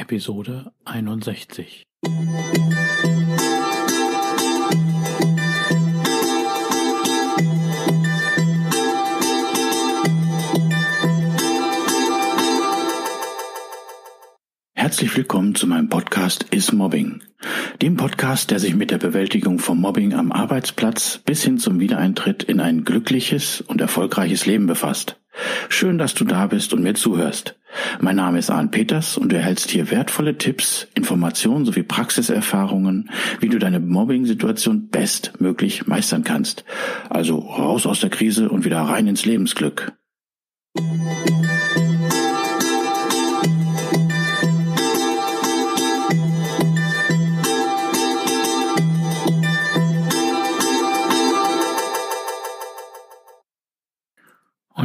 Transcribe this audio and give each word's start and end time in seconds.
Episode 0.00 0.72
61. 0.86 1.84
Herzlich 14.72 15.14
willkommen 15.14 15.54
zu 15.54 15.66
meinem 15.66 15.90
Podcast 15.90 16.46
Is 16.50 16.72
Mobbing, 16.72 17.22
dem 17.82 17.98
Podcast, 17.98 18.50
der 18.50 18.58
sich 18.58 18.74
mit 18.74 18.90
der 18.90 18.96
Bewältigung 18.96 19.58
von 19.58 19.78
Mobbing 19.78 20.14
am 20.14 20.32
Arbeitsplatz 20.32 21.18
bis 21.18 21.44
hin 21.44 21.58
zum 21.58 21.78
Wiedereintritt 21.78 22.42
in 22.42 22.60
ein 22.60 22.84
glückliches 22.84 23.60
und 23.60 23.82
erfolgreiches 23.82 24.46
Leben 24.46 24.66
befasst. 24.66 25.20
Schön, 25.68 25.98
dass 25.98 26.14
du 26.14 26.24
da 26.24 26.46
bist 26.46 26.72
und 26.72 26.82
mir 26.82 26.94
zuhörst. 26.94 27.59
Mein 28.00 28.16
Name 28.16 28.38
ist 28.38 28.50
Arne 28.50 28.68
Peters 28.68 29.16
und 29.16 29.32
du 29.32 29.36
erhältst 29.36 29.70
hier 29.70 29.90
wertvolle 29.90 30.38
Tipps, 30.38 30.88
Informationen 30.94 31.64
sowie 31.64 31.82
Praxiserfahrungen, 31.82 33.10
wie 33.40 33.48
du 33.48 33.58
deine 33.58 33.80
Mobbing-Situation 33.80 34.88
bestmöglich 34.88 35.86
meistern 35.86 36.24
kannst. 36.24 36.64
Also 37.08 37.38
raus 37.38 37.86
aus 37.86 38.00
der 38.00 38.10
Krise 38.10 38.48
und 38.48 38.64
wieder 38.64 38.80
rein 38.80 39.06
ins 39.06 39.24
Lebensglück. 39.24 39.92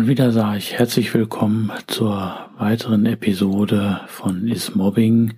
Und 0.06 0.12
wieder 0.12 0.32
sage 0.32 0.60
ich 0.60 0.74
herzlich 0.74 1.12
willkommen 1.16 1.72
zur 1.88 2.38
weiteren 2.60 3.08
Episode 3.08 4.02
von 4.06 4.48
Is 4.48 4.76
Mobbing. 4.76 5.34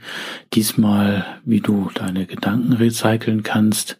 Diesmal, 0.51 1.25
wie 1.45 1.61
du 1.61 1.89
deine 1.93 2.25
Gedanken 2.25 2.73
recyceln 2.73 3.43
kannst. 3.43 3.97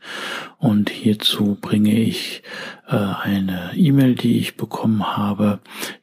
Und 0.58 0.90
hierzu 0.90 1.58
bringe 1.62 1.98
ich 1.98 2.44
äh, 2.86 2.98
eine 2.98 3.72
E-Mail, 3.78 4.16
die 4.16 4.40
ich 4.40 4.58
bekommen 4.58 5.16
habe, 5.16 5.60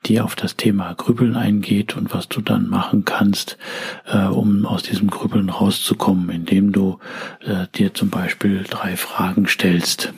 die 0.06 0.22
auf 0.22 0.34
das 0.34 0.56
Thema 0.56 0.94
Grübeln 0.94 1.36
eingeht 1.36 1.94
und 1.94 2.14
was 2.14 2.30
du 2.30 2.40
dann 2.40 2.70
machen 2.70 3.04
kannst, 3.04 3.58
äh, 4.06 4.24
um 4.24 4.64
aus 4.64 4.82
diesem 4.82 5.10
Grübeln 5.10 5.50
rauszukommen, 5.50 6.30
indem 6.30 6.72
du 6.72 7.00
äh, 7.40 7.66
dir 7.74 7.92
zum 7.92 8.08
Beispiel 8.08 8.64
drei 8.66 8.96
Fragen 8.96 9.46
stellst. 9.46 10.14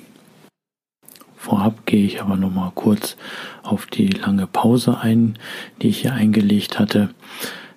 Vorab 1.47 1.87
gehe 1.87 2.05
ich 2.05 2.21
aber 2.21 2.37
noch 2.37 2.51
mal 2.51 2.73
kurz 2.75 3.17
auf 3.63 3.87
die 3.87 4.09
lange 4.09 4.49
Pause 4.49 4.99
ein, 4.99 5.39
die 5.81 5.91
ich 5.91 6.01
hier 6.01 6.13
eingelegt 6.13 6.81
hatte. 6.81 7.11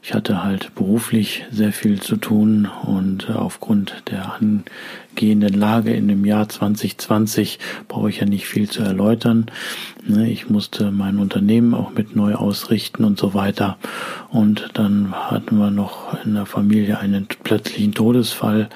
Ich 0.01 0.15
hatte 0.15 0.43
halt 0.43 0.73
beruflich 0.73 1.45
sehr 1.51 1.71
viel 1.71 2.01
zu 2.01 2.15
tun 2.15 2.67
und 2.87 3.29
aufgrund 3.29 4.05
der 4.09 4.33
angehenden 5.19 5.53
Lage 5.53 5.93
in 5.93 6.07
dem 6.07 6.23
Jahr 6.23 6.47
2020 6.47 7.59
brauche 7.89 8.09
ich 8.09 8.21
ja 8.21 8.25
nicht 8.25 8.47
viel 8.47 8.69
zu 8.69 8.83
erläutern. 8.83 9.47
Ne, 10.07 10.31
ich 10.31 10.49
musste 10.49 10.91
mein 10.91 11.19
Unternehmen 11.19 11.73
auch 11.73 11.91
mit 11.91 12.15
neu 12.15 12.35
ausrichten 12.35 13.03
und 13.03 13.19
so 13.19 13.33
weiter. 13.33 13.77
Und 14.29 14.69
dann 14.75 15.11
hatten 15.13 15.57
wir 15.57 15.71
noch 15.71 16.23
in 16.23 16.35
der 16.35 16.45
Familie 16.45 16.99
einen 16.99 17.27
plötzlichen 17.27 17.93
Todesfall, 17.93 18.69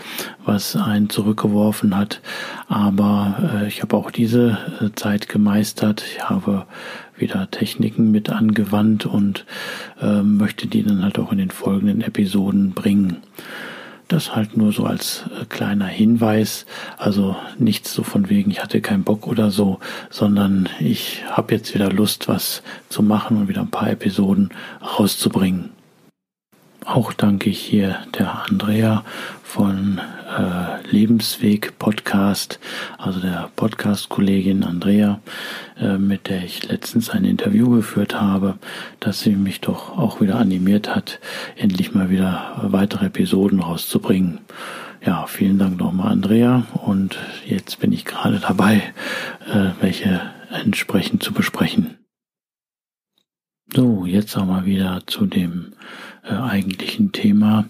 was 0.43 0.75
einen 0.75 1.09
zurückgeworfen 1.09 1.95
hat. 1.95 2.19
Aber 2.67 3.61
äh, 3.61 3.67
ich 3.69 3.81
habe 3.81 3.95
auch 3.95 4.11
diese 4.11 4.57
äh, 4.81 4.89
Zeit 4.95 5.29
gemeistert. 5.29 6.03
Ich 6.05 6.23
habe 6.29 6.65
wieder 7.15 7.49
Techniken 7.51 8.11
mit 8.11 8.29
angewandt 8.29 9.05
und 9.05 9.45
äh, 10.01 10.21
möchte 10.21 10.67
die 10.67 10.83
dann 10.83 11.03
halt 11.03 11.19
auch 11.19 11.31
in 11.31 11.37
den 11.37 11.51
folgenden 11.51 12.01
Episoden 12.01 12.71
bringen. 12.71 13.17
Das 14.07 14.35
halt 14.35 14.57
nur 14.57 14.71
so 14.73 14.85
als 14.85 15.23
äh, 15.39 15.45
kleiner 15.45 15.87
Hinweis. 15.87 16.65
Also 16.97 17.35
nichts 17.57 17.93
so 17.93 18.03
von 18.03 18.29
wegen, 18.29 18.51
ich 18.51 18.61
hatte 18.61 18.81
keinen 18.81 19.03
Bock 19.03 19.27
oder 19.27 19.51
so, 19.51 19.79
sondern 20.09 20.69
ich 20.79 21.23
habe 21.29 21.53
jetzt 21.55 21.73
wieder 21.73 21.91
Lust, 21.91 22.27
was 22.27 22.63
zu 22.89 23.01
machen 23.01 23.37
und 23.37 23.47
wieder 23.47 23.61
ein 23.61 23.71
paar 23.71 23.89
Episoden 23.89 24.49
rauszubringen. 24.81 25.69
Auch 26.85 27.13
danke 27.13 27.49
ich 27.49 27.59
hier 27.59 27.97
der 28.17 28.43
Andrea 28.45 29.03
von 29.43 30.01
äh, 30.37 30.85
Lebensweg 30.89 31.79
Podcast, 31.79 32.59
also 32.97 33.19
der 33.19 33.49
Podcast-Kollegin 33.55 34.63
Andrea, 34.63 35.21
äh, 35.79 35.97
mit 35.97 36.27
der 36.27 36.43
ich 36.43 36.67
letztens 36.67 37.09
ein 37.09 37.23
Interview 37.23 37.69
geführt 37.69 38.19
habe, 38.19 38.55
dass 38.99 39.21
sie 39.21 39.35
mich 39.35 39.61
doch 39.61 39.97
auch 39.97 40.19
wieder 40.19 40.35
animiert 40.35 40.93
hat, 40.93 41.19
endlich 41.55 41.93
mal 41.93 42.09
wieder 42.09 42.57
weitere 42.63 43.05
Episoden 43.05 43.59
rauszubringen. 43.59 44.39
Ja, 45.05 45.25
vielen 45.27 45.59
Dank 45.59 45.79
nochmal, 45.79 46.11
Andrea. 46.11 46.63
Und 46.85 47.17
jetzt 47.45 47.79
bin 47.79 47.91
ich 47.91 48.05
gerade 48.05 48.39
dabei, 48.39 48.81
äh, 49.47 49.71
welche 49.81 50.21
entsprechend 50.51 51.23
zu 51.23 51.33
besprechen. 51.33 52.02
So, 53.75 54.05
jetzt 54.05 54.37
aber 54.37 54.65
wieder 54.65 55.01
zu 55.07 55.25
dem 55.25 55.73
äh, 56.23 56.33
eigentlichen 56.33 57.11
Thema 57.11 57.65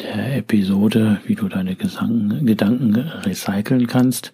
der 0.00 0.38
Episode, 0.38 1.20
wie 1.26 1.34
du 1.34 1.46
deine 1.46 1.74
Gesang 1.76 2.46
Gedanken 2.46 2.96
recyceln 2.96 3.86
kannst. 3.86 4.32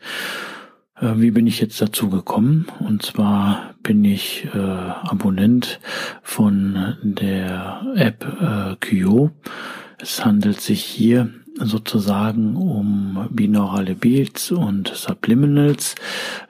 Äh, 1.01 1.15
wie 1.17 1.33
bin 1.33 1.49
ich 1.49 1.61
jetzt 1.61 1.81
dazu 1.81 2.09
gekommen? 2.09 2.67
Und 2.79 3.03
zwar 3.03 3.75
bin 3.83 4.05
ich 4.05 4.47
äh, 4.55 4.59
Abonnent 4.59 5.81
von 6.23 6.97
der 7.03 7.83
App 7.97 8.25
äh, 8.41 8.77
Kyo. 8.77 9.33
Es 9.99 10.25
handelt 10.25 10.61
sich 10.61 10.85
hier 10.85 11.31
sozusagen 11.61 12.57
um 12.57 13.29
binaurale 13.31 13.95
Beats 13.95 14.51
und 14.51 14.89
Subliminals. 14.89 15.95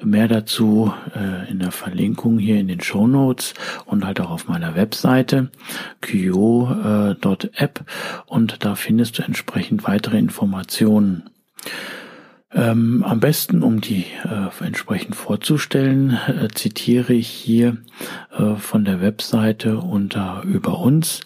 Mehr 0.02 0.28
dazu 0.28 0.92
äh, 1.14 1.50
in 1.50 1.58
der 1.58 1.72
Verlinkung 1.72 2.38
hier 2.38 2.58
in 2.58 2.68
den 2.68 2.80
Show 2.80 3.06
Notes 3.06 3.54
und 3.86 4.04
halt 4.04 4.20
auch 4.20 4.30
auf 4.30 4.48
meiner 4.48 4.74
Webseite 4.74 5.50
qo.app 6.00 7.84
und 8.26 8.64
da 8.64 8.74
findest 8.74 9.18
du 9.18 9.22
entsprechend 9.22 9.86
weitere 9.86 10.18
Informationen. 10.18 11.30
Ähm, 12.50 13.04
am 13.04 13.20
besten, 13.20 13.62
um 13.62 13.82
die 13.82 14.06
äh, 14.24 14.64
entsprechend 14.64 15.14
vorzustellen, 15.14 16.18
äh, 16.28 16.48
zitiere 16.54 17.12
ich 17.12 17.28
hier 17.28 17.76
äh, 18.36 18.54
von 18.54 18.86
der 18.86 19.02
Webseite 19.02 19.78
unter 19.78 20.42
über 20.44 20.80
uns 20.80 21.20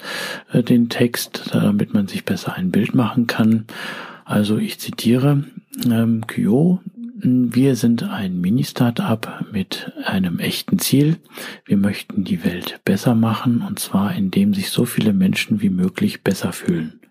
äh, 0.52 0.64
den 0.64 0.88
Text, 0.88 1.50
damit 1.52 1.94
man 1.94 2.08
sich 2.08 2.24
besser 2.24 2.54
ein 2.54 2.72
Bild 2.72 2.96
machen 2.96 3.28
kann. 3.28 3.66
Also 4.24 4.58
ich 4.58 4.80
zitiere 4.80 5.44
ähm, 5.88 6.26
Kyo. 6.26 6.80
Wir 7.24 7.76
sind 7.76 8.02
ein 8.02 8.40
Mini-Startup 8.40 9.44
mit 9.52 9.92
einem 10.04 10.40
echten 10.40 10.80
Ziel. 10.80 11.18
Wir 11.64 11.76
möchten 11.76 12.24
die 12.24 12.44
Welt 12.44 12.80
besser 12.84 13.14
machen 13.14 13.62
und 13.66 13.78
zwar 13.78 14.12
indem 14.16 14.54
sich 14.54 14.70
so 14.70 14.86
viele 14.86 15.12
Menschen 15.12 15.62
wie 15.62 15.70
möglich 15.70 16.24
besser 16.24 16.52
fühlen. 16.52 17.01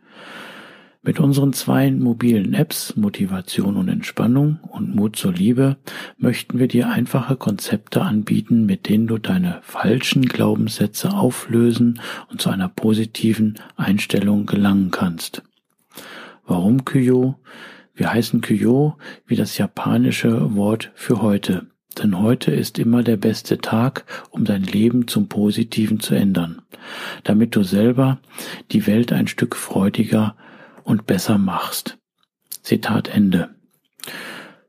Mit 1.04 1.20
unseren 1.20 1.52
zwei 1.52 1.90
mobilen 1.90 2.54
Apps 2.54 2.96
Motivation 2.96 3.76
und 3.76 3.90
Entspannung 3.90 4.60
und 4.70 4.96
Mut 4.96 5.16
zur 5.16 5.34
Liebe 5.34 5.78
möchten 6.20 6.60
wir 6.60 6.68
dir 6.68 6.90
einfache 6.90 7.38
Konzepte 7.38 8.04
anbieten, 8.04 8.68
mit 8.68 8.88
denen 8.88 9.08
du 9.08 9.18
deine 9.18 9.62
falschen 9.64 10.28
Glaubenssätze 10.28 11.12
auflösen 11.12 12.00
und 12.30 12.40
zu 12.40 12.52
einer 12.52 12.70
positiven 12.70 13.56
Einstellung 13.76 14.46
gelangen 14.46 14.92
kannst. 14.92 15.42
Warum 16.46 16.86
Kyo? 16.86 17.34
Wir 17.96 18.14
heißen 18.14 18.42
Kyo 18.42 18.94
wie 19.26 19.36
das 19.36 19.58
japanische 19.58 20.56
Wort 20.56 20.92
für 20.94 21.24
heute. 21.24 21.66
Denn 21.98 22.20
heute 22.20 22.52
ist 22.52 22.78
immer 22.78 23.02
der 23.02 23.18
beste 23.18 23.58
Tag, 23.58 24.06
um 24.30 24.46
dein 24.46 24.62
Leben 24.62 25.08
zum 25.08 25.28
Positiven 25.28 26.00
zu 26.00 26.14
ändern, 26.14 26.62
damit 27.24 27.56
du 27.56 27.64
selber 27.64 28.20
die 28.72 28.86
Welt 28.86 29.12
ein 29.12 29.26
Stück 29.26 29.56
freudiger 29.56 30.36
und 30.92 31.06
besser 31.06 31.38
machst. 31.38 31.98
Zitat 32.64 33.08
Ende. 33.08 33.56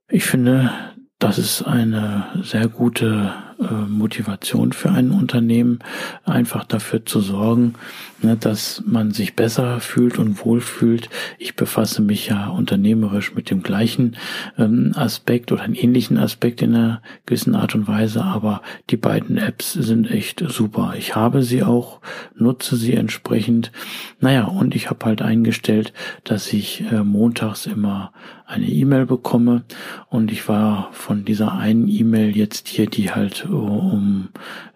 Ich 0.08 0.24
finde, 0.24 0.70
das 1.18 1.36
ist 1.36 1.62
eine 1.62 2.26
sehr 2.44 2.68
gute 2.68 3.34
Motivation 3.70 4.72
für 4.72 4.90
ein 4.90 5.10
Unternehmen, 5.10 5.78
einfach 6.24 6.64
dafür 6.64 7.04
zu 7.04 7.20
sorgen, 7.20 7.74
ne, 8.22 8.36
dass 8.36 8.82
man 8.86 9.12
sich 9.12 9.36
besser 9.36 9.80
fühlt 9.80 10.18
und 10.18 10.44
wohlfühlt. 10.44 11.08
Ich 11.38 11.56
befasse 11.56 12.02
mich 12.02 12.28
ja 12.28 12.48
unternehmerisch 12.48 13.34
mit 13.34 13.50
dem 13.50 13.62
gleichen 13.62 14.16
ähm, 14.58 14.92
Aspekt 14.94 15.52
oder 15.52 15.62
einen 15.62 15.74
ähnlichen 15.74 16.18
Aspekt 16.18 16.62
in 16.62 16.74
einer 16.74 17.02
gewissen 17.26 17.54
Art 17.54 17.74
und 17.74 17.88
Weise, 17.88 18.22
aber 18.22 18.62
die 18.90 18.96
beiden 18.96 19.36
Apps 19.36 19.72
sind 19.72 20.10
echt 20.10 20.42
super. 20.46 20.94
Ich 20.96 21.14
habe 21.14 21.42
sie 21.42 21.62
auch, 21.62 22.00
nutze 22.36 22.76
sie 22.76 22.94
entsprechend. 22.94 23.72
Naja, 24.20 24.44
und 24.44 24.74
ich 24.74 24.90
habe 24.90 25.04
halt 25.06 25.22
eingestellt, 25.22 25.92
dass 26.24 26.52
ich 26.52 26.84
äh, 26.90 27.02
montags 27.02 27.66
immer 27.66 28.12
eine 28.52 28.68
E-Mail 28.68 29.06
bekomme 29.06 29.62
und 30.10 30.30
ich 30.30 30.46
war 30.48 30.90
von 30.92 31.24
dieser 31.24 31.54
einen 31.54 31.88
E-Mail 31.88 32.36
jetzt 32.36 32.68
hier, 32.68 32.86
die 32.86 33.10
halt 33.10 33.46
um 33.58 34.28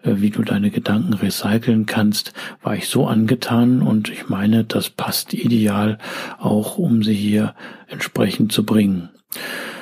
äh, 0.03 0.15
wie 0.17 0.29
du 0.29 0.43
deine 0.43 0.71
Gedanken 0.71 1.13
recyceln 1.13 1.85
kannst, 1.85 2.33
war 2.61 2.75
ich 2.75 2.87
so 2.87 3.07
angetan 3.07 3.81
und 3.81 4.09
ich 4.09 4.29
meine, 4.29 4.63
das 4.63 4.89
passt 4.89 5.33
ideal 5.33 5.97
auch, 6.39 6.77
um 6.77 7.03
sie 7.03 7.15
hier 7.15 7.55
entsprechend 7.87 8.51
zu 8.51 8.65
bringen. 8.65 9.09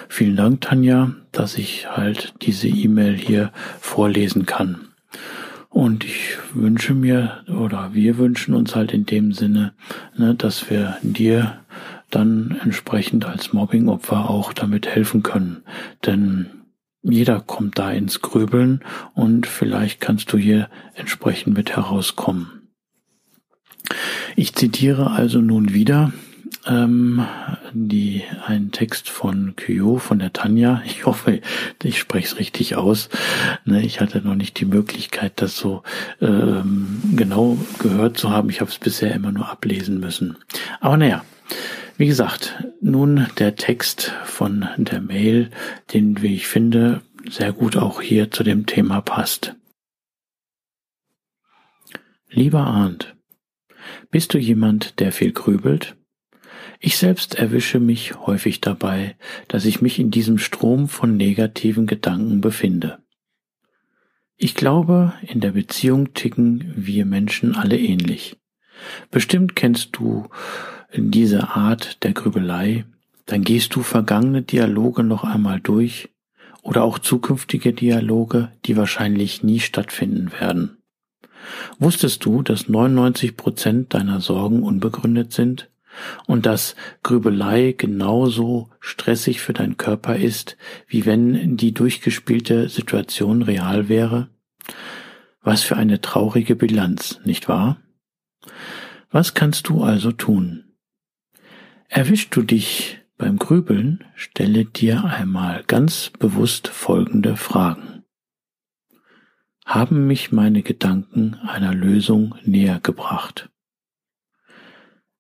Vielen 0.08 0.36
Dank, 0.36 0.62
Tanja, 0.62 1.12
dass 1.32 1.58
ich 1.58 1.90
halt 1.90 2.34
diese 2.42 2.68
E-Mail 2.68 3.16
hier 3.16 3.52
vorlesen 3.80 4.46
kann. 4.46 4.88
Und 5.70 6.06
ich 6.06 6.38
wünsche 6.54 6.94
mir 6.94 7.44
oder 7.50 7.94
wir 7.94 8.18
wünschen 8.18 8.54
uns 8.54 8.76
halt 8.76 8.94
in 8.94 9.06
dem 9.06 9.34
Sinne, 9.34 9.74
ne, 10.16 10.34
dass 10.34 10.70
wir 10.70 10.98
dir 11.02 11.60
dann 12.10 12.58
entsprechend 12.64 13.26
als 13.26 13.52
Mobbingopfer 13.52 14.30
auch 14.30 14.54
damit 14.54 14.88
helfen 14.88 15.22
können. 15.22 15.64
Denn 16.06 16.46
jeder 17.08 17.40
kommt 17.40 17.78
da 17.78 17.92
ins 17.92 18.22
Grübeln 18.22 18.82
und 19.14 19.48
vielleicht 19.48 20.02
kannst 20.02 20.32
du 20.34 20.38
hier 20.38 20.70
entsprechend 20.96 21.56
mit 21.56 21.76
herauskommen. 21.76 22.70
Ich 24.36 24.56
zitiere 24.56 25.12
also 25.12 25.40
nun 25.40 25.74
wieder 25.74 26.12
ähm, 26.66 27.26
die, 27.74 28.24
einen 28.46 28.72
Text 28.72 29.10
von 29.10 29.56
Kyo, 29.56 29.98
von 29.98 30.20
der 30.20 30.34
Tanja. 30.34 30.82
Ich 30.96 31.06
hoffe, 31.06 31.42
ich 31.84 32.00
spreche 32.00 32.28
es 32.28 32.40
richtig 32.40 32.76
aus. 32.76 33.10
Ne, 33.66 33.86
ich 33.86 34.02
hatte 34.02 34.22
noch 34.22 34.36
nicht 34.36 34.60
die 34.60 34.66
Möglichkeit, 34.66 35.34
das 35.36 35.58
so 35.58 35.84
ähm, 36.22 37.02
genau 37.16 37.58
gehört 37.80 38.18
zu 38.18 38.32
haben. 38.32 38.50
Ich 38.50 38.62
habe 38.62 38.72
es 38.72 38.80
bisher 38.80 39.14
immer 39.14 39.32
nur 39.32 39.50
ablesen 39.50 40.00
müssen. 40.00 40.38
Aber 40.80 40.98
naja, 40.98 41.24
wie 41.98 42.08
gesagt, 42.08 42.64
nun 42.82 43.28
der 43.38 43.56
Text 43.56 44.14
von 44.26 44.68
der 44.78 45.02
Mail, 45.02 45.50
den, 45.94 46.22
wie 46.22 46.36
ich 46.36 46.48
finde, 46.48 47.02
sehr 47.30 47.54
gut 47.54 47.78
auch 47.78 48.02
hier 48.02 48.32
zu 48.32 48.44
dem 48.44 48.66
Thema 48.66 49.02
passt. 49.02 49.56
Lieber 52.30 52.62
Arndt, 52.62 53.16
bist 54.12 54.34
du 54.34 54.38
jemand, 54.38 55.00
der 55.00 55.12
viel 55.12 55.32
grübelt? 55.32 55.96
Ich 56.80 56.98
selbst 56.98 57.36
erwische 57.36 57.80
mich 57.80 58.16
häufig 58.16 58.62
dabei, 58.62 59.16
dass 59.48 59.66
ich 59.66 59.82
mich 59.82 60.00
in 60.00 60.12
diesem 60.12 60.38
Strom 60.38 60.90
von 60.90 61.16
negativen 61.16 61.88
Gedanken 61.88 62.42
befinde. 62.42 63.00
Ich 64.38 64.54
glaube, 64.54 65.14
in 65.22 65.40
der 65.40 65.52
Beziehung 65.52 66.14
ticken 66.14 66.74
wir 66.76 67.06
Menschen 67.06 67.56
alle 67.56 67.80
ähnlich. 67.80 68.38
Bestimmt 69.10 69.56
kennst 69.56 69.96
du 69.96 70.28
diese 70.94 71.50
Art 71.50 72.04
der 72.04 72.14
Grübelei, 72.14 72.86
dann 73.26 73.44
gehst 73.44 73.76
du 73.76 73.82
vergangene 73.82 74.42
Dialoge 74.42 75.04
noch 75.04 75.24
einmal 75.24 75.60
durch 75.60 76.10
oder 76.62 76.84
auch 76.84 77.00
zukünftige 77.00 77.74
Dialoge, 77.74 78.52
die 78.66 78.78
wahrscheinlich 78.78 79.44
nie 79.44 79.60
stattfinden 79.60 80.32
werden. 80.40 80.78
Wusstest 81.80 82.26
du, 82.26 82.42
dass 82.42 82.70
99 82.70 83.38
Prozent 83.38 83.94
deiner 83.94 84.20
Sorgen 84.20 84.64
unbegründet 84.64 85.32
sind? 85.32 85.70
und 86.26 86.46
dass 86.46 86.76
Grübelei 87.04 87.74
genauso 87.78 88.70
stressig 88.80 89.42
für 89.42 89.54
deinen 89.54 89.78
Körper 89.78 90.16
ist, 90.16 90.58
wie 90.88 91.06
wenn 91.06 91.58
die 91.58 91.74
durchgespielte 91.74 92.70
Situation 92.70 93.42
real 93.42 93.90
wäre? 93.90 94.30
Was 95.42 95.62
für 95.62 95.78
eine 95.78 96.02
traurige 96.02 96.56
Bilanz, 96.56 97.20
nicht 97.24 97.48
wahr? 97.48 97.78
Was 99.12 99.34
kannst 99.34 99.70
du 99.70 99.84
also 99.84 100.12
tun? 100.12 100.65
Erwischst 101.88 102.36
du 102.36 102.42
dich 102.42 103.00
beim 103.18 103.38
Grübeln, 103.38 104.04
stelle 104.16 104.66
dir 104.66 105.06
einmal 105.06 105.64
ganz 105.64 106.12
bewusst 106.20 106.68
folgende 106.68 107.38
Fragen. 107.38 108.04
Haben 109.66 110.06
mich 110.08 110.32
meine 110.32 110.64
Gedanken 110.64 111.36
einer 111.36 111.74
Lösung 111.74 112.36
näher 112.44 112.80
gebracht? 112.80 113.50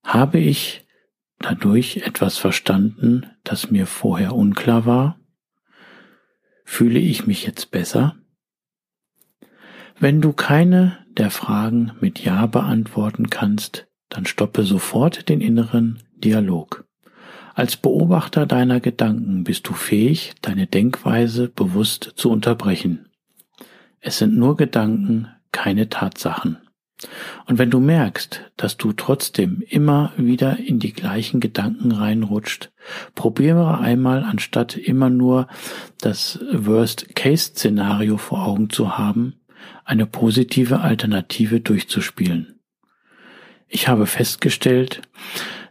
Habe 0.03 0.39
ich 0.39 0.85
dadurch 1.39 1.97
etwas 1.97 2.38
verstanden, 2.38 3.25
das 3.44 3.71
mir 3.71 3.88
vorher 3.88 4.35
unklar 4.35 4.85
war? 4.85 5.19
Fühle 6.63 7.00
ich 7.00 7.27
mich 7.27 7.45
jetzt 7.45 7.71
besser? 7.71 8.15
Wenn 10.00 10.21
du 10.21 10.33
keine 10.33 11.06
der 11.17 11.31
Fragen 11.31 11.94
mit 12.01 12.19
Ja 12.19 12.45
beantworten 12.47 13.29
kannst, 13.29 13.88
dann 14.09 14.25
stoppe 14.25 14.63
sofort 14.63 15.29
den 15.29 15.41
inneren 15.41 16.03
Dialog. 16.25 16.86
Als 17.54 17.77
Beobachter 17.77 18.45
deiner 18.45 18.80
Gedanken 18.80 19.44
bist 19.44 19.68
du 19.69 19.74
fähig, 19.74 20.33
deine 20.42 20.68
Denkweise 20.68 21.48
bewusst 21.48 22.13
zu 22.16 22.31
unterbrechen. 22.31 23.07
Es 24.01 24.18
sind 24.18 24.36
nur 24.36 24.57
Gedanken, 24.57 25.30
keine 25.51 25.88
Tatsachen. 25.88 26.57
Und 27.45 27.60
wenn 27.60 27.69
du 27.69 27.80
merkst, 27.80 28.42
dass 28.57 28.77
du 28.77 28.92
trotzdem 28.94 29.63
immer 29.68 30.13
wieder 30.18 30.57
in 30.57 30.80
die 30.80 30.94
gleichen 30.94 31.39
Gedanken 31.39 31.92
reinrutscht, 31.92 32.72
probiere 33.13 33.77
einmal, 33.77 34.24
anstatt 34.24 34.75
immer 34.77 35.10
nur 35.10 35.48
das 36.01 36.39
Worst-Case-Szenario 36.51 38.18
vor 38.18 38.45
Augen 38.45 38.69
zu 38.69 38.98
haben, 38.98 39.36
eine 39.83 40.06
positive 40.07 40.80
Alternative 40.80 41.60
durchzuspielen. 41.60 42.60
Ich 43.68 43.88
habe 43.88 44.06
festgestellt, 44.07 45.01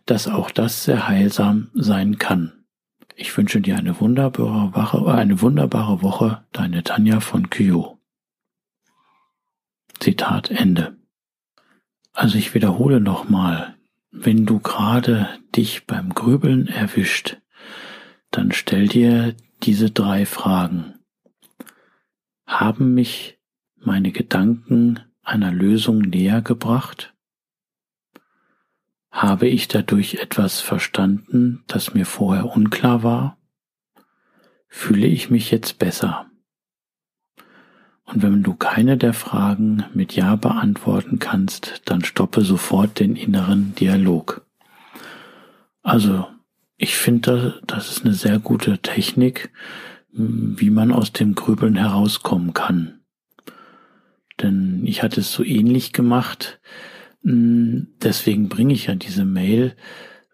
dass 0.07 0.29
auch 0.29 0.51
das 0.51 0.85
sehr 0.85 1.09
heilsam 1.09 1.71
sein 1.75 2.19
kann. 2.19 2.65
Ich 3.17 3.37
wünsche 3.37 3.61
dir 3.61 3.77
eine 3.77 4.01
wunderbare 4.01 4.75
Woche, 4.75 5.15
eine 5.15 5.41
wunderbare 5.41 6.03
Woche, 6.03 6.45
deine 6.53 6.83
Tanja 6.83 7.21
von 7.21 7.49
Kyo. 7.49 7.99
Zitat 10.01 10.51
Ende. 10.51 10.97
Also 12.13 12.39
ich 12.39 12.55
wiederhole 12.55 13.01
nochmal, 13.01 13.77
wenn 14.11 14.47
du 14.47 14.59
gerade 14.59 15.29
dich 15.55 15.87
beim 15.87 16.15
Grübeln 16.15 16.67
erwischt, 16.67 17.39
dann 18.31 18.53
stell 18.53 18.89
dir 18.89 19.35
diese 19.63 19.91
drei 19.91 20.27
Fragen. 20.27 20.95
Haben 22.47 22.95
mich 22.95 23.39
meine 23.77 24.13
Gedanken 24.13 25.01
einer 25.23 25.53
Lösung 25.53 26.01
näher 26.01 26.43
gebracht? 26.43 27.14
Habe 29.15 29.47
ich 29.47 29.69
dadurch 29.69 30.17
etwas 30.17 30.61
verstanden, 30.61 31.63
das 31.69 31.95
mir 31.95 32.05
vorher 32.05 32.47
unklar 32.47 33.05
war? 33.05 33.39
Fühle 34.67 35.07
ich 35.07 35.31
mich 35.31 35.53
jetzt 35.53 35.79
besser? 35.79 36.27
Und 38.07 38.25
wenn 38.25 38.43
du 38.43 38.55
keine 38.55 38.97
der 38.97 39.13
Fragen 39.15 39.85
mit 39.95 40.17
Ja 40.17 40.35
beantworten 40.35 41.21
kannst, 41.21 41.83
dann 41.85 42.03
stoppe 42.03 42.41
sofort 42.41 42.99
den 42.99 43.15
inneren 43.15 43.77
Dialog. 43.77 44.45
Also, 45.83 46.27
ich 46.77 46.97
finde, 46.97 47.63
das 47.69 47.93
ist 47.93 48.05
eine 48.05 48.15
sehr 48.15 48.41
gute 48.41 48.79
Technik, 48.79 49.53
wie 50.11 50.71
man 50.71 50.91
aus 50.91 51.13
dem 51.13 51.37
Grübeln 51.37 51.77
herauskommen 51.77 52.53
kann. 52.53 52.99
Denn 54.43 54.83
ich 54.85 55.05
hatte 55.05 55.21
es 55.21 55.33
so 55.33 55.45
ähnlich 55.45 55.93
gemacht, 55.93 56.61
deswegen 57.25 58.49
bringe 58.49 58.75
ich 58.75 58.87
ja 58.87 58.95
diese 58.95 59.25
Mail. 59.25 59.75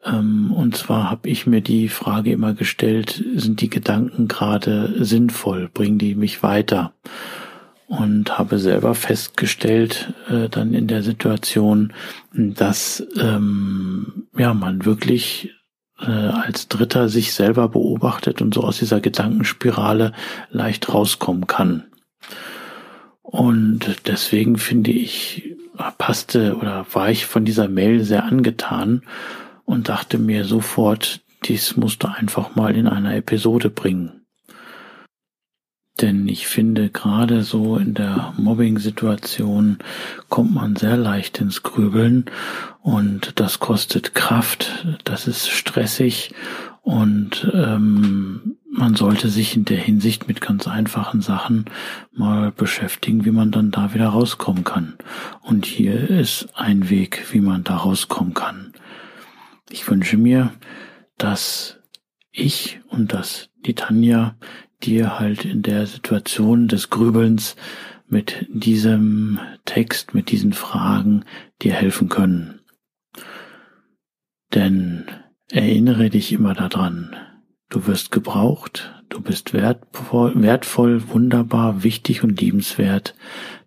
Ähm, 0.04 0.52
und 0.52 0.76
zwar 0.76 1.10
habe 1.10 1.28
ich 1.28 1.46
mir 1.46 1.60
die 1.60 1.88
Frage 1.88 2.32
immer 2.32 2.54
gestellt, 2.54 3.22
sind 3.34 3.60
die 3.60 3.70
Gedanken 3.70 4.28
gerade 4.28 5.04
sinnvoll, 5.04 5.68
bringen 5.72 5.98
die 5.98 6.14
mich 6.14 6.42
weiter? 6.42 6.94
und 7.90 8.38
habe 8.38 8.60
selber 8.60 8.94
festgestellt 8.94 10.14
äh, 10.28 10.48
dann 10.48 10.74
in 10.74 10.86
der 10.86 11.02
Situation, 11.02 11.92
dass 12.32 13.04
ähm, 13.18 14.28
ja 14.38 14.54
man 14.54 14.84
wirklich 14.84 15.50
äh, 15.98 16.06
als 16.06 16.68
Dritter 16.68 17.08
sich 17.08 17.32
selber 17.32 17.68
beobachtet 17.68 18.40
und 18.42 18.54
so 18.54 18.62
aus 18.62 18.78
dieser 18.78 19.00
Gedankenspirale 19.00 20.12
leicht 20.50 20.94
rauskommen 20.94 21.48
kann. 21.48 21.82
Und 23.22 24.06
deswegen 24.06 24.56
finde 24.56 24.92
ich, 24.92 25.49
passte 25.96 26.56
oder 26.56 26.86
war 26.92 27.10
ich 27.10 27.26
von 27.26 27.44
dieser 27.44 27.68
Mail 27.68 28.04
sehr 28.04 28.24
angetan 28.24 29.02
und 29.64 29.88
dachte 29.88 30.18
mir 30.18 30.44
sofort, 30.44 31.20
dies 31.44 31.76
musst 31.76 32.02
du 32.02 32.08
einfach 32.08 32.54
mal 32.54 32.76
in 32.76 32.86
einer 32.86 33.14
Episode 33.14 33.70
bringen. 33.70 34.20
Denn 36.00 36.28
ich 36.28 36.46
finde, 36.46 36.88
gerade 36.88 37.42
so 37.42 37.76
in 37.76 37.94
der 37.94 38.32
Mobbing-Situation 38.38 39.78
kommt 40.28 40.54
man 40.54 40.76
sehr 40.76 40.96
leicht 40.96 41.40
ins 41.40 41.62
Grübeln 41.62 42.24
und 42.80 43.38
das 43.38 43.58
kostet 43.58 44.14
Kraft, 44.14 44.86
das 45.04 45.26
ist 45.26 45.50
stressig 45.50 46.34
und 46.82 47.50
ähm, 47.52 48.56
man 48.70 48.94
sollte 48.94 49.28
sich 49.28 49.56
in 49.56 49.64
der 49.64 49.78
Hinsicht 49.78 50.28
mit 50.28 50.40
ganz 50.40 50.68
einfachen 50.68 51.20
Sachen 51.20 51.64
mal 52.12 52.52
beschäftigen, 52.52 53.24
wie 53.24 53.32
man 53.32 53.50
dann 53.50 53.72
da 53.72 53.94
wieder 53.94 54.08
rauskommen 54.08 54.62
kann. 54.62 54.96
Und 55.42 55.66
hier 55.66 56.08
ist 56.08 56.48
ein 56.54 56.88
Weg, 56.88 57.32
wie 57.32 57.40
man 57.40 57.64
da 57.64 57.76
rauskommen 57.76 58.32
kann. 58.32 58.72
Ich 59.68 59.88
wünsche 59.90 60.16
mir, 60.16 60.52
dass 61.18 61.78
ich 62.30 62.80
und 62.88 63.12
dass 63.12 63.50
die 63.66 63.74
Tanja 63.74 64.36
dir 64.82 65.18
halt 65.18 65.44
in 65.44 65.62
der 65.62 65.86
Situation 65.86 66.68
des 66.68 66.90
Grübelns 66.90 67.56
mit 68.06 68.46
diesem 68.48 69.40
Text, 69.64 70.14
mit 70.14 70.30
diesen 70.30 70.52
Fragen 70.52 71.24
dir 71.60 71.74
helfen 71.74 72.08
können. 72.08 72.60
Denn 74.54 75.06
erinnere 75.50 76.08
dich 76.08 76.32
immer 76.32 76.54
daran, 76.54 77.16
du 77.70 77.86
wirst 77.86 78.12
gebraucht, 78.12 78.92
du 79.08 79.20
bist 79.22 79.54
wertvoll, 79.54 80.32
wertvoll, 80.42 81.08
wunderbar, 81.08 81.82
wichtig 81.82 82.22
und 82.22 82.40
liebenswert. 82.40 83.14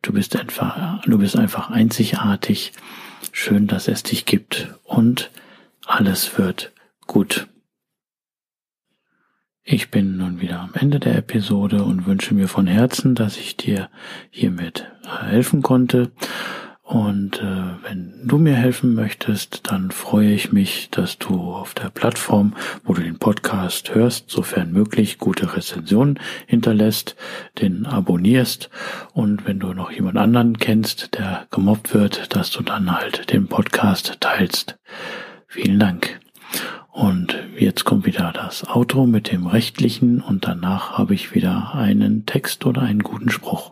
Du 0.01 0.13
bist 0.13 0.35
einfach, 0.35 1.01
du 1.03 1.17
bist 1.17 1.35
einfach 1.35 1.71
einzigartig. 1.71 2.73
Schön, 3.31 3.65
dass 3.65 3.87
es 3.87 4.03
dich 4.03 4.25
gibt 4.25 4.75
und 4.83 5.31
alles 5.85 6.37
wird 6.37 6.71
gut. 7.07 7.47
Ich 9.65 9.89
bin 9.89 10.17
nun 10.17 10.41
wieder 10.41 10.59
am 10.59 10.73
Ende 10.73 10.99
der 10.99 11.15
Episode 11.15 11.83
und 11.83 12.05
wünsche 12.05 12.33
mir 12.33 12.49
von 12.49 12.67
Herzen, 12.67 13.15
dass 13.15 13.37
ich 13.37 13.55
dir 13.55 13.89
hiermit 14.29 14.91
helfen 15.07 15.61
konnte. 15.61 16.11
Und 16.93 17.41
äh, 17.41 17.87
wenn 17.87 18.13
du 18.23 18.37
mir 18.37 18.53
helfen 18.53 18.93
möchtest, 18.93 19.71
dann 19.71 19.89
freue 19.89 20.31
ich 20.31 20.51
mich, 20.51 20.91
dass 20.91 21.17
du 21.17 21.39
auf 21.39 21.73
der 21.73 21.89
Plattform, 21.89 22.53
wo 22.83 22.93
du 22.93 23.01
den 23.01 23.17
Podcast 23.17 23.95
hörst, 23.95 24.29
sofern 24.29 24.71
möglich, 24.71 25.17
gute 25.17 25.55
Rezensionen 25.55 26.19
hinterlässt, 26.45 27.15
den 27.59 27.87
abonnierst 27.87 28.69
und 29.11 29.47
wenn 29.47 29.59
du 29.59 29.73
noch 29.73 29.89
jemand 29.89 30.17
anderen 30.17 30.59
kennst, 30.59 31.17
der 31.17 31.47
gemobbt 31.49 31.95
wird, 31.95 32.35
dass 32.35 32.51
du 32.51 32.61
dann 32.61 32.91
halt 32.91 33.33
den 33.33 33.47
Podcast 33.47 34.17
teilst. 34.19 34.77
Vielen 35.47 35.79
Dank. 35.79 36.19
Und 36.91 37.35
jetzt 37.57 37.85
kommt 37.85 38.05
wieder 38.05 38.31
das 38.31 38.69
Outro 38.69 39.07
mit 39.07 39.31
dem 39.31 39.47
rechtlichen 39.47 40.21
und 40.21 40.45
danach 40.45 40.95
habe 40.95 41.15
ich 41.15 41.33
wieder 41.33 41.73
einen 41.73 42.27
Text 42.27 42.67
oder 42.67 42.83
einen 42.83 43.01
guten 43.01 43.31
Spruch. 43.31 43.71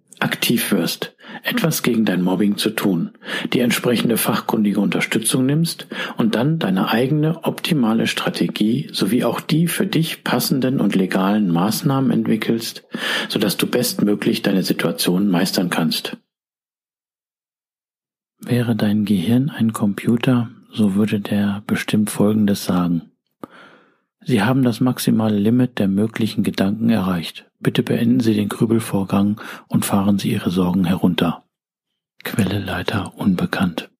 aktiv 0.21 0.71
wirst, 0.71 1.15
etwas 1.43 1.83
gegen 1.83 2.05
dein 2.05 2.21
Mobbing 2.21 2.57
zu 2.57 2.69
tun, 2.69 3.11
die 3.53 3.59
entsprechende 3.59 4.17
fachkundige 4.17 4.79
Unterstützung 4.79 5.45
nimmst 5.45 5.87
und 6.17 6.35
dann 6.35 6.59
deine 6.59 6.89
eigene 6.89 7.43
optimale 7.43 8.07
Strategie 8.07 8.89
sowie 8.91 9.23
auch 9.23 9.41
die 9.41 9.67
für 9.67 9.87
dich 9.87 10.23
passenden 10.23 10.79
und 10.79 10.95
legalen 10.95 11.49
Maßnahmen 11.49 12.11
entwickelst, 12.11 12.83
sodass 13.29 13.57
du 13.57 13.67
bestmöglich 13.67 14.41
deine 14.41 14.63
Situation 14.63 15.29
meistern 15.29 15.69
kannst. 15.69 16.17
Wäre 18.39 18.75
dein 18.75 19.05
Gehirn 19.05 19.49
ein 19.49 19.71
Computer, 19.73 20.49
so 20.71 20.95
würde 20.95 21.19
der 21.19 21.63
bestimmt 21.67 22.09
Folgendes 22.09 22.65
sagen. 22.65 23.11
Sie 24.23 24.41
haben 24.41 24.63
das 24.63 24.79
maximale 24.79 25.37
Limit 25.37 25.79
der 25.79 25.87
möglichen 25.87 26.43
Gedanken 26.43 26.89
erreicht. 26.89 27.50
Bitte 27.61 27.83
beenden 27.83 28.21
Sie 28.21 28.33
den 28.33 28.49
Grübelvorgang 28.49 29.39
und 29.67 29.85
fahren 29.85 30.17
Sie 30.17 30.31
Ihre 30.31 30.49
Sorgen 30.49 30.83
herunter. 30.83 31.43
Quelle 32.23 32.57
Leiter 32.57 33.13
unbekannt. 33.15 33.90